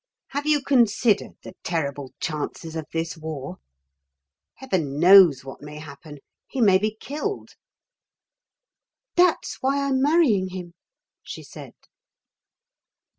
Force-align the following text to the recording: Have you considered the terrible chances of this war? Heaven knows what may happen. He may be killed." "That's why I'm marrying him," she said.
Have 0.29 0.47
you 0.47 0.63
considered 0.63 1.33
the 1.43 1.53
terrible 1.63 2.11
chances 2.19 2.75
of 2.75 2.87
this 2.91 3.15
war? 3.15 3.57
Heaven 4.55 4.99
knows 4.99 5.45
what 5.45 5.61
may 5.61 5.77
happen. 5.77 6.17
He 6.47 6.59
may 6.59 6.79
be 6.79 6.97
killed." 6.99 7.49
"That's 9.15 9.61
why 9.61 9.79
I'm 9.87 10.01
marrying 10.01 10.47
him," 10.47 10.73
she 11.21 11.43
said. 11.43 11.75